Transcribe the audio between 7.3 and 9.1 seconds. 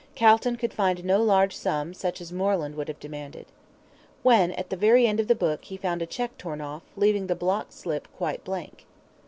block slip quite blank.